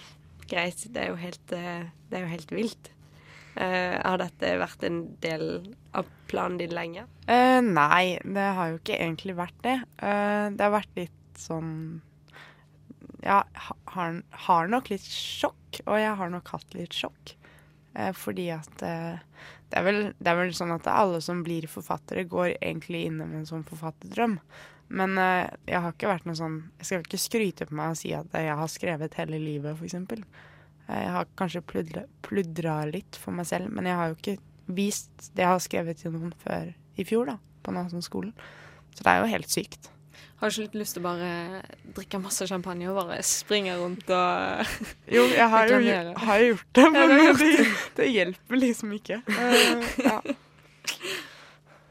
[0.48, 2.94] Greit, det er jo helt, eh, det er jo helt vilt.
[3.58, 5.44] Uh, har dette vært en del
[5.98, 7.08] av planen din lenge?
[7.26, 9.80] Uh, nei, det har jo ikke egentlig vært det.
[9.98, 11.72] Uh, det har vært litt sånn
[13.26, 13.40] Ja,
[13.96, 17.36] har, har nok litt sjokk, og jeg har nok hatt litt sjokk.
[17.98, 19.20] Eh, fordi at eh,
[19.70, 23.28] det, er vel, det er vel sånn at alle som blir forfattere, går egentlig inne
[23.28, 24.38] med en sånn forfatterdrøm.
[24.88, 27.98] Men eh, jeg har ikke vært noe sånn Jeg skal ikke skryte på meg og
[28.00, 29.98] si at jeg har skrevet hele livet, f.eks.
[29.98, 34.38] Eh, Jeg har kanskje pludra, litt for meg selv, men jeg har jo ikke
[34.78, 38.34] vist det jeg har skrevet til noen før i fjor, da, på Nansen-skolen.
[38.96, 39.92] Så det er jo helt sykt.
[40.38, 41.62] Har du ikke litt lyst til å bare
[41.98, 44.76] drikke masse champagne og bare springe rundt og
[45.16, 45.80] Jo, jeg har jo,
[46.28, 49.24] har jo gjort det, men ja, gjort det, det hjelper liksom ikke.
[49.34, 50.20] Uh, ja.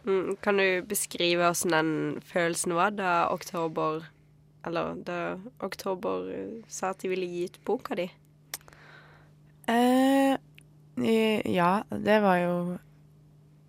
[0.06, 4.04] Mm, kan du beskrive hvordan den følelsen var da oktober
[4.66, 5.16] Eller da
[5.58, 8.06] oktober eh, sa at de ville gi ut boka di?
[9.66, 10.38] Eh,
[11.02, 12.54] eh, ja, det var jo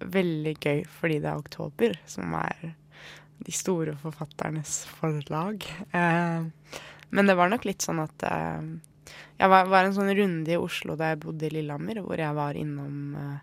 [0.01, 2.75] veldig gøy fordi det er oktober, som er
[3.37, 5.65] de store forfatternes forlag.
[5.91, 6.47] Eh,
[7.09, 8.67] men det var nok litt sånn at eh,
[9.37, 12.35] Jeg var, var en sånn runde i Oslo da jeg bodde i Lillehammer, hvor jeg
[12.35, 13.37] var innom eh,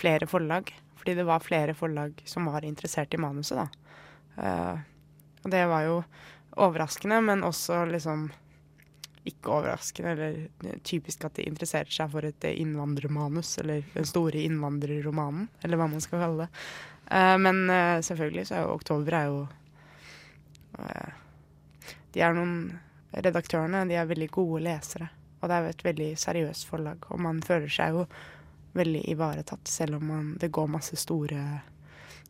[0.00, 0.72] flere forlag.
[1.00, 3.96] Fordi det var flere forlag som var interessert i manuset, da.
[4.36, 4.76] Eh,
[5.40, 5.96] og det var jo
[6.60, 8.28] overraskende, men også liksom
[9.28, 15.48] ikke overraskende, eller typisk at de interesserer seg for et innvandrermanus, eller den store innvandrerromanen,
[15.64, 16.64] eller hva man skal kalle det.
[17.10, 19.40] Eh, men eh, selvfølgelig så er jo oktober er jo
[20.78, 21.16] eh,
[22.14, 22.54] De er noen
[23.10, 25.08] Redaktørene de er veldig gode lesere,
[25.40, 28.04] og det er jo et veldig seriøst forlag, og man føler seg jo
[28.78, 31.40] veldig ivaretatt, selv om man, det går masse store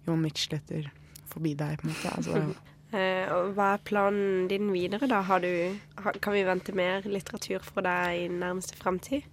[0.06, 0.88] Jon Mitchletter
[1.28, 2.14] forbi deg, på en måte.
[2.16, 2.40] Altså,
[2.90, 5.20] Uh, hva er planen din videre, da?
[5.22, 9.28] Har du, har, kan vi vente mer litteratur fra deg i nærmeste framtid?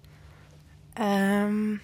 [0.93, 1.79] Um,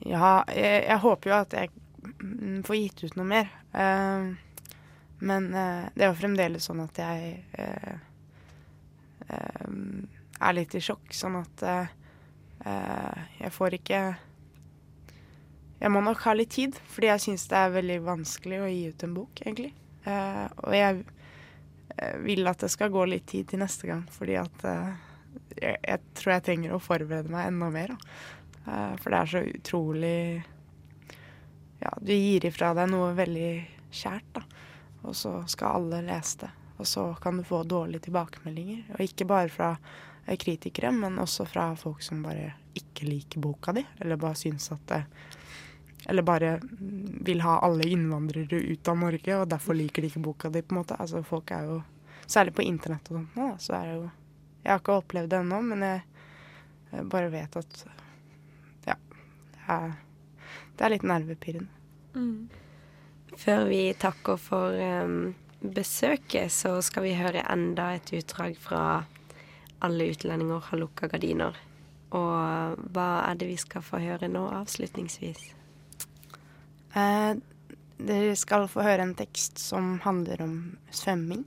[0.00, 1.74] ja, jeg, jeg håper jo at jeg
[2.04, 3.50] mm, får gitt ut noe mer.
[3.72, 4.34] Ehm,
[5.24, 7.94] men eh, det er jo fremdeles sånn at jeg eh,
[10.44, 11.94] er litt i sjokk, sånn at eh,
[12.66, 14.04] eh, jeg får ikke
[15.84, 18.84] Jeg må nok ha litt tid, fordi jeg syns det er veldig vanskelig å gi
[18.88, 19.74] ut en bok, egentlig.
[20.08, 21.02] Eh, og jeg
[21.98, 24.94] eh, vil at det skal gå litt tid til neste gang, fordi at eh,
[25.58, 27.92] jeg, jeg tror jeg trenger å forberede meg enda mer.
[27.92, 28.14] Da.
[28.64, 30.18] Eh, for det er så utrolig
[31.84, 33.50] Ja, du gir ifra deg noe veldig
[33.94, 34.44] kjært, da.
[35.04, 36.50] Og så skal alle lese det.
[36.76, 38.84] Og så kan du få dårlige tilbakemeldinger.
[38.96, 39.70] Og ikke bare fra
[40.26, 43.84] eh, kritikere, men også fra folk som bare ikke liker boka di.
[44.00, 45.04] Eller bare syns at det
[46.06, 46.58] Eller bare
[47.24, 50.74] vil ha alle innvandrere ut av Norge, og derfor liker de ikke boka di, på
[50.74, 50.98] en måte.
[51.00, 51.82] Altså folk er jo
[52.26, 54.04] Særlig på internett og sånt nå, så er det jo
[54.64, 57.84] Jeg har ikke opplevd det ennå, men jeg bare vet at
[58.86, 58.96] Ja.
[59.52, 59.92] Det er,
[60.76, 61.73] det er litt nervepirrende.
[63.34, 69.04] Før vi takker for um, besøket, så skal vi høre enda et utdrag fra
[69.84, 71.58] 'Alle utlendinger har lukka gardiner'.
[72.14, 75.42] Og hva er det vi skal få høre nå avslutningsvis?
[76.94, 77.32] Eh,
[77.98, 80.54] dere skal få høre en tekst som handler om
[80.94, 81.44] svømming.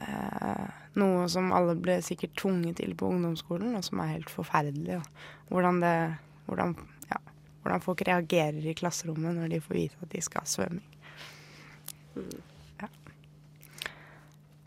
[0.00, 0.68] Eh,
[0.98, 4.98] noe som alle ble sikkert tvunget til på ungdomsskolen, og som er helt forferdelig.
[4.98, 5.26] Da.
[5.50, 5.96] Hvordan, det,
[6.46, 6.76] hvordan,
[7.68, 10.86] hvordan folk reagerer i klasserommet når de får vite at de skal ha svømming.
[12.80, 12.88] Ja.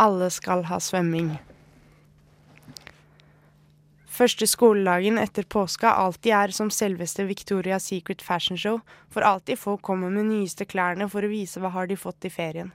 [0.06, 1.34] Alle skal ha svømming.
[4.12, 9.82] Første skoledagen etter påska alltid er som selveste Victoria's Secret Fashion Show, for alltid folk
[9.82, 12.70] kommer med nyeste klærne for å vise hva har de fått i ferien.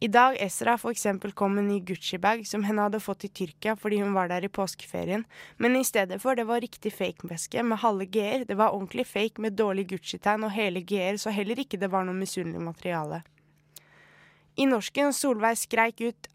[0.00, 3.72] I dag Ezra eksempel kom med en ny Gucci-bag som henne hadde fått i Tyrkia
[3.74, 5.24] fordi hun var der i påskeferien,
[5.58, 9.42] men i stedet for det var riktig fake-veske med halve G-er, det var ordentlig fake
[9.42, 13.24] med dårlig Gucci-tegn og hele G-er, så heller ikke det var noe misunnelig materiale.
[14.54, 16.30] I norsken Solveig skreik ut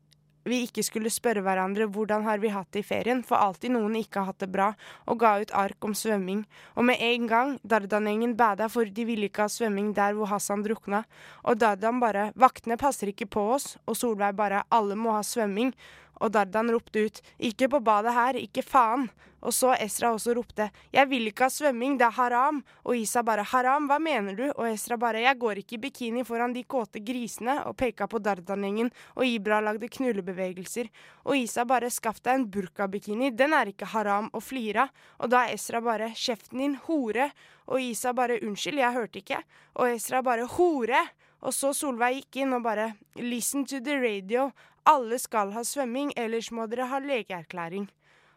[0.47, 3.95] vi ikke skulle spørre hverandre hvordan har vi hatt det i ferien, for alltid noen
[3.99, 4.71] ikke har hatt det bra,
[5.07, 6.43] og ga ut ark om svømming.
[6.75, 10.65] Og med en gang Dardan-gjengen bada, for de ville ikke ha svømming der hvor Hassan
[10.65, 11.03] drukna.
[11.43, 15.73] Og Dardan bare 'Vaktene passer ikke på oss', og Solveig bare 'Alle må ha svømming'.
[16.21, 19.09] Og Dardan ropte ut 'Ikke på badet her, ikke faen'.
[19.43, 22.63] Og så Esra også ropte 'Jeg vil ikke ha svømming, det er haram'.
[22.85, 26.23] Og Isa bare 'Haram, hva mener du?' Og Esra bare 'Jeg går ikke i bikini
[26.23, 30.89] foran de kåte grisene', og peka på Dardan-gjengen, og Ibra lagde knullebevegelser.
[31.25, 34.89] Og Isa bare 'Skaff deg en burka-bikini, den er ikke haram', og flira.
[35.19, 37.31] Og da Esra bare 'Kjeften din, hore'.
[37.67, 39.43] Og Isa bare 'Unnskyld, jeg hørte ikke'.
[39.75, 41.09] Og Esra bare 'Hore'.
[41.43, 44.51] Og så Solveig gikk inn og bare 'Listen to the radio'.
[44.83, 47.85] Alle skal ha svømming, ellers må dere ha legeerklæring.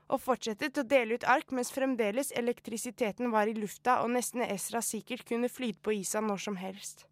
[0.06, 4.78] Og fortsettet å dele ut ark mens fremdeles elektrisiteten var i lufta og nesten Esra
[4.78, 7.02] sikkert kunne flyte på isa når som helst.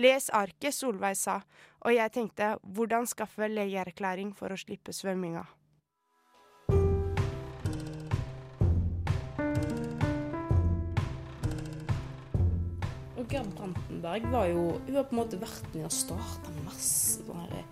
[0.00, 1.42] Les arket, Solveig sa,
[1.84, 5.44] og jeg tenkte hvordan skaffe legeerklæring for å slippe svømminga.
[13.34, 17.64] Gerd Brantenberg var jo Hun har på en måte vært med og starta masse sånne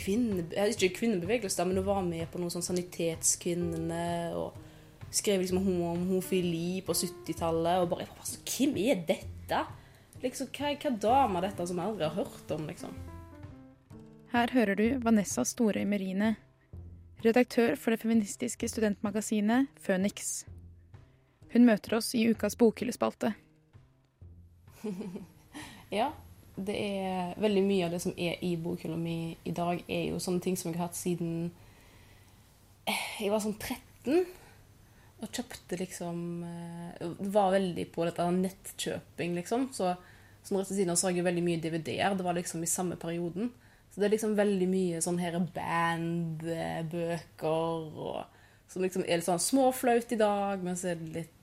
[0.00, 4.56] kvinne, Ikke kvinnebevegelser, men hun var med på noen sånn Sanitetskvinnene og
[5.10, 7.84] skrev liksom om homofili på 70-tallet.
[7.84, 9.64] Og bare altså, Hvem er dette?
[10.22, 12.94] Liksom, Hva, hva dame er dette som jeg aldri har hørt om, liksom?
[14.30, 16.36] Her hører du Vanessa Storøy Merine,
[17.24, 20.44] redaktør for det feministiske studentmagasinet Phoenix.
[21.50, 23.34] Hun møter oss i ukas bokhyllespalte.
[25.90, 26.12] Ja,
[26.56, 30.18] det er veldig mye av det som er i bokhylla mi i dag, er jo
[30.22, 31.50] sånne ting som jeg har hatt siden
[32.88, 34.26] eh, jeg var sånn 13.
[35.20, 36.16] Og kjøpte liksom
[36.48, 39.68] eh, Var veldig på dette nettkjøping, liksom.
[39.76, 39.84] Så
[40.42, 42.16] sånn rett ved siden så har jeg veldig mye DVD-er.
[42.16, 43.46] Det var liksom i samme perioden.
[43.90, 47.50] Så det er liksom veldig mye sånn her bandbøker
[48.00, 48.20] og
[48.70, 51.39] som liksom er litt sånn småflaut i dag, men så er det litt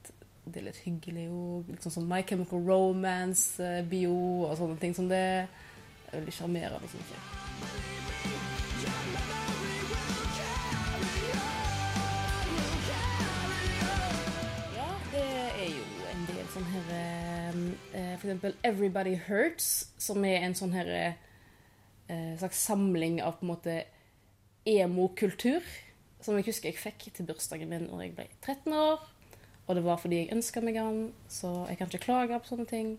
[0.52, 1.72] det er litt hyggelig òg.
[1.72, 4.16] Litt sånn My Chemical Romance-bio
[4.48, 5.48] og sånne ting som det.
[6.08, 7.22] Det er veldig sjarmerende, syns jeg.
[14.78, 17.60] Ja, det er jo en del sånn her eh,
[18.18, 23.54] For eksempel Everybody Hurts, som er en sånn her eh, slags samling av på en
[23.56, 23.78] måte
[24.68, 25.66] emo-kultur.
[26.24, 29.04] Som jeg husker jeg fikk til bursdagen min når jeg ble 13 år.
[29.68, 31.00] Og det var fordi jeg ønska meg han,
[31.32, 32.92] så jeg kan ikke klage på sånne ting.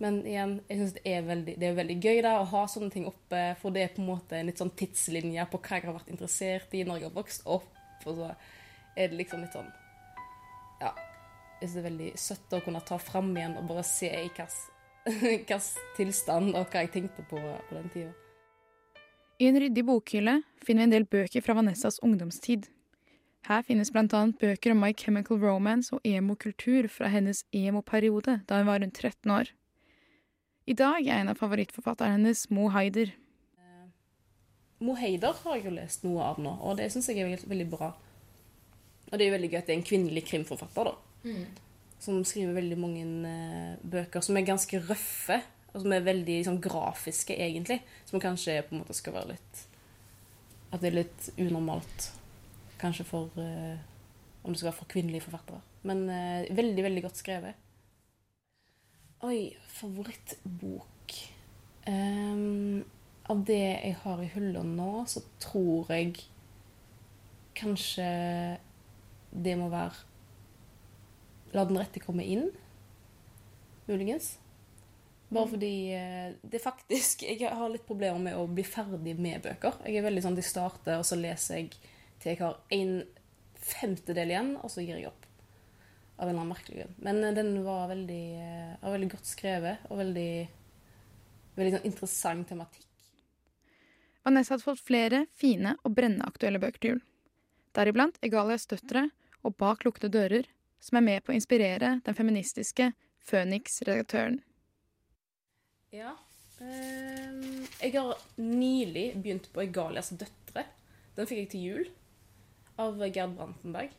[0.00, 3.40] Men igjen, jeg synes det det er veldig gøy da, å ha sånne ting oppe,
[3.60, 6.12] for det er på en måte en litt sånn tidslinje på hva jeg har vært
[6.12, 7.68] interessert i når jeg har vokst opp.
[8.06, 8.30] Og så
[8.96, 9.70] er det liksom litt sånn
[10.80, 10.94] Ja.
[11.60, 14.30] Jeg syns det er veldig søtt å kunne ta fram igjen og bare se i
[15.20, 15.60] hvilken
[15.98, 18.12] tilstand og hva jeg tenkte på på den tida.
[19.40, 22.66] I en ryddig bokhylle finner vi en del bøker fra Vanessas ungdomstid.
[23.48, 24.04] Her finnes bl.a.
[24.40, 29.32] bøker om My Chemical Romance og emo-kultur fra hennes emo-periode da hun var rundt 13
[29.32, 29.50] år.
[30.68, 33.14] I dag er en av favorittforfatterne hennes Mo Haider.
[34.80, 37.66] Mo Heider har jeg jo lest noe av nå, og det syns jeg er veldig,
[37.72, 37.90] bra.
[39.10, 41.32] Og det er jo veldig gøy at det er en kvinnelig krimforfatter, da.
[42.00, 45.36] Som skriver veldig mange eh, bøker som er ganske røffe,
[45.74, 47.80] og som er veldig liksom, grafiske, egentlig.
[48.08, 49.66] Som kanskje på en måte skal være litt
[50.70, 52.08] At det er litt unormalt,
[52.80, 53.78] kanskje for eh,
[54.42, 55.60] Om det skal være for kvinnelige forfattere.
[55.84, 57.54] Men eh, veldig, veldig godt skrevet.
[59.20, 61.16] Oi, favorittbok
[61.84, 62.80] um,
[63.28, 66.14] Av det jeg har i hylla nå, så tror jeg
[67.60, 68.06] kanskje
[69.30, 70.08] det må være
[71.52, 72.46] La den rette komme inn,
[73.88, 74.36] muligens.
[75.30, 79.42] Bare fordi eh, det er faktisk Jeg har litt problemer med å bli ferdig med
[79.44, 79.78] bøker.
[79.86, 81.74] Jeg er veldig sånn jeg starter, og så leser jeg
[82.20, 82.94] til jeg har en
[83.60, 85.26] femtedel igjen, og så gir jeg opp.
[86.20, 86.96] Av en eller annen merkelig grunn.
[87.06, 90.32] Men eh, den var veldig, eh, var veldig godt skrevet, og veldig,
[91.56, 92.86] veldig sånn interessant tematikk.
[94.26, 97.04] Vanessa hadde fått flere fine og brennende aktuelle bøker til jul.
[97.76, 99.06] Deriblant Egalias døtre
[99.46, 100.48] og Bak lukkede dører,
[100.82, 102.90] som er med på å inspirere den feministiske
[103.30, 104.40] Føniks-redaktøren.
[105.94, 106.12] Ja.
[106.60, 110.66] Eh, jeg har nylig begynt på Egalias døtre.
[111.16, 111.88] Den fikk jeg til jul
[112.78, 113.94] av Gerd Brantenberg.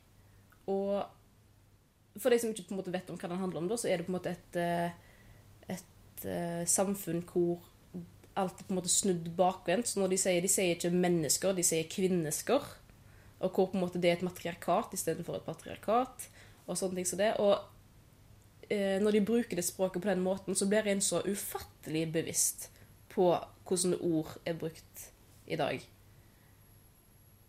[0.71, 3.77] Og for de som ikke på en måte vet om hva den handler om, da,
[3.79, 7.61] så er det på en måte et, eh, et eh, samfunn hvor
[8.39, 9.89] alt er på en måte snudd bakvendt.
[9.89, 12.67] Så når de sier, de sier ikke mennesker, de sier kvinnesker.
[13.41, 16.27] Og hvor på en måte det er et matriarkat istedenfor et patriarkat.
[16.67, 17.33] Og sånne ting som det.
[17.41, 17.57] Og
[18.69, 22.69] eh, når de bruker det språket på den måten, så blir en så ufattelig bevisst
[23.11, 23.33] på
[23.67, 25.09] hvordan ord er brukt
[25.47, 25.83] i dag.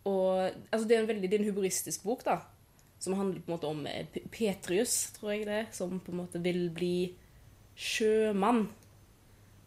[0.09, 2.39] Og altså, det er en veldig det er en humoristisk bok, da.
[2.99, 6.21] Som handler på en måte om eh, Petrius, tror jeg det er, som på en
[6.23, 6.95] måte vil bli
[7.75, 8.67] sjømann.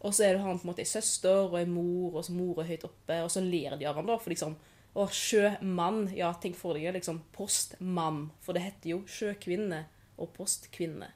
[0.04, 2.36] Og så er det han på en måte ei søster og ei mor, og så
[2.36, 4.56] mor er høyt oppe, og så ler de av han da, for liksom
[4.96, 6.06] Å, sjømann.
[6.16, 8.30] Ja, tenk for deg liksom postmann.
[8.40, 9.82] For det heter jo sjøkvinne
[10.16, 11.10] og postkvinne.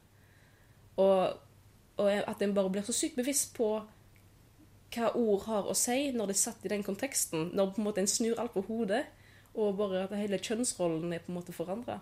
[1.00, 1.38] Og,
[1.96, 3.70] og at en bare blir så sykt bevisst på
[4.94, 7.50] hva ord har å si når det er satt i den konteksten.
[7.54, 9.04] Når på en måte en snur alt på hodet,
[9.58, 11.98] og bare at hele kjønnsrollen er på en måte forandra.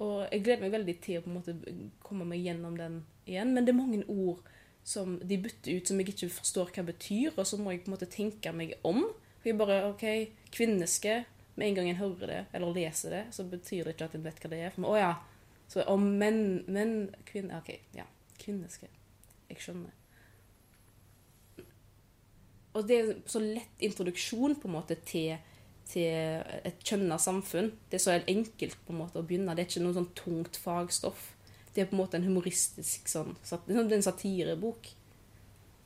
[0.00, 1.56] Og jeg gleder meg veldig til å på en måte
[2.04, 3.52] komme meg gjennom den igjen.
[3.56, 4.40] Men det er mange ord
[4.86, 7.90] som de bytter ut som jeg ikke forstår hva betyr, og så må jeg på
[7.90, 9.04] en måte tenke meg om.
[9.40, 10.06] For jeg bare OK,
[10.52, 11.22] kvinneske
[11.58, 14.22] Med en gang en hører det eller leser det, så betyr det ikke at en
[14.24, 14.70] vet hva det er.
[14.72, 15.10] For meg, å ja.
[15.68, 16.94] Så om menn, menn
[17.28, 18.06] kvinne, OK, ja.
[18.40, 18.88] Kvinneske.
[19.50, 19.99] Jeg skjønner.
[22.74, 25.34] Og det er en så lett introduksjon på en måte til,
[25.90, 26.06] til
[26.68, 27.72] et kjønna samfunn.
[27.90, 29.56] Det er så enkelt på en måte å begynne.
[29.58, 31.32] Det er ikke noe sånn tungt fagstoff.
[31.74, 34.92] Det er på en måte en humoristisk sånn, sat- det er en satirebok.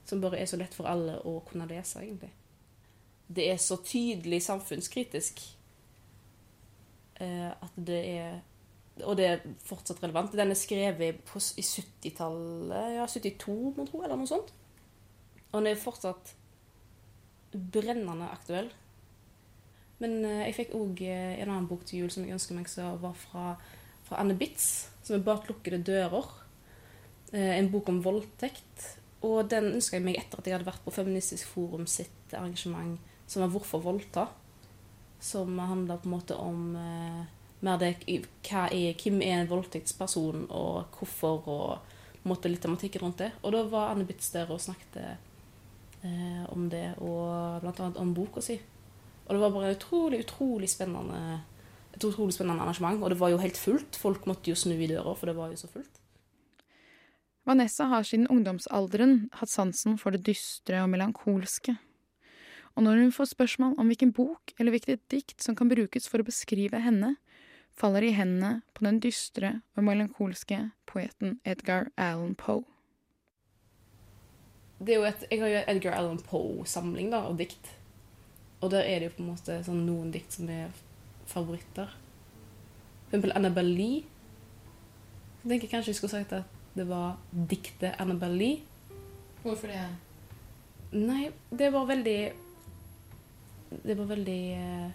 [0.05, 2.29] Som bare er så lett for alle å kunne lese, egentlig.
[3.33, 5.41] Det er så tydelig samfunnskritisk
[7.25, 8.43] eh, at det er
[9.03, 10.37] Og det er fortsatt relevant.
[10.39, 14.53] Den er skrevet på, i 70-tallet, ja, 72, må tro, eller noe sånt.
[15.51, 16.31] Og den er fortsatt
[17.55, 18.71] brennende aktuell.
[20.03, 22.99] Men eh, jeg fikk òg en annen bok til jul som jeg ønsker meg, som
[23.03, 23.55] var fra,
[24.07, 26.33] fra Anne Bitz, som er 'Bak lukkede dører'.
[27.33, 28.99] Eh, en bok om voldtekt.
[29.25, 32.99] Og den ønska jeg meg etter at jeg hadde vært på Feministisk Forum sitt arrangement
[33.27, 34.29] som var 'Hvorfor voldta'.
[35.21, 37.25] Som handla på en måte om eh,
[37.61, 41.79] mer det er, hvem er en voldtektsperson, og hvorfor, og
[42.29, 43.33] måte litt tematikken rundt det.
[43.43, 44.97] Og da var Anne Bitz der og snakket
[46.05, 48.59] eh, om det, og annet om boka si.
[49.25, 51.41] Og det var bare utrolig, utrolig spennende
[51.95, 53.03] et utrolig spennende arrangement.
[53.03, 53.97] Og det var jo helt fullt.
[53.97, 56.01] Folk måtte jo snu i døra, for det var jo så fullt.
[57.45, 61.77] Vanessa har siden ungdomsalderen hatt sansen for det dystre og melankolske.
[62.75, 66.25] Og når hun får spørsmål om hvilken bok eller hvilket dikt som kan brukes for
[66.25, 67.15] å beskrive henne,
[67.71, 72.65] faller i hendene på den dystre og melankolske poeten Edgar Allan Poe.
[74.79, 77.71] Det er jo et, jeg har jo Edgar Allan Poe-samling da, av dikt.
[78.61, 80.73] Og der er det jo på en måte sånn noen dikt som er
[81.31, 81.93] favoritter.
[83.05, 84.03] For eksempel Annabelle Lee.
[85.45, 88.63] Jeg tenker kanskje jeg skulle sagt at det var diktet Annabelle Lee.
[89.45, 89.85] Hvorfor det?
[90.95, 92.19] Nei, det var veldig
[93.85, 94.91] Det var veldig eh,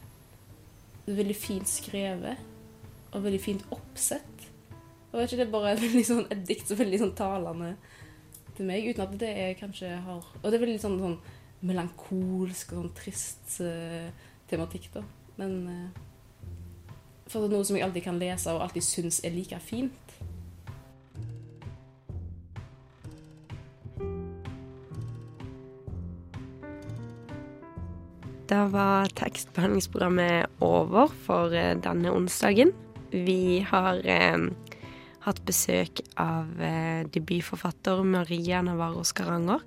[1.06, 2.42] det var Veldig fint skrevet.
[3.14, 4.50] Og veldig fint oppsett.
[5.12, 7.72] Og vet ikke det bare veldig sånn, et dikt som er veldig sånn talende
[8.60, 11.18] til meg, uten at det er kanskje har Og det er veldig sånn, sånn
[11.70, 14.12] melankolsk og sånn trist uh,
[14.52, 15.04] tematikk, da.
[15.40, 16.06] Men uh,
[17.30, 20.16] for det er noe som jeg alltid kan lese og alltid syns er like fint.
[28.50, 32.72] Da var tekstbehandlingsprogrammet over for eh, denne onsdagen.
[33.14, 34.50] Vi har eh,
[35.26, 39.64] hatt besøk av eh, debutforfatter Maria Navarro Skaranger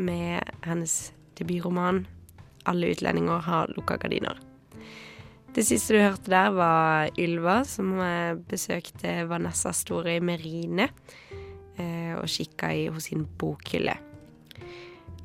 [0.00, 2.06] med hennes debutroman
[2.64, 4.38] 'Alle utlendinger har lukka gardiner'.
[5.54, 10.90] Det siste du hørte der, var Ylva, som eh, besøkte Vanessa Storøy Merine
[11.78, 13.96] eh, og kikka i hos sin bokhylle.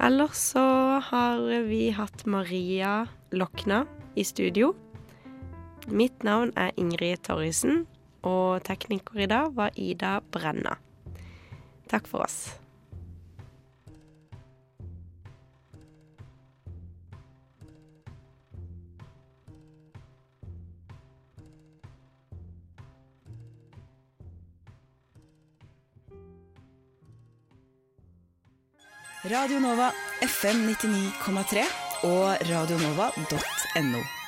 [0.01, 0.63] Ellers så
[0.99, 3.85] har vi hatt Maria Lokna
[4.15, 4.73] i studio.
[5.87, 7.85] Mitt navn er Ingrid Torjussen,
[8.25, 10.77] og tekniker i dag var Ida Brenna.
[11.89, 12.55] Takk for oss.
[29.25, 29.87] Radio Nova
[30.21, 31.63] FM 99,3
[32.05, 34.24] og radionova.no.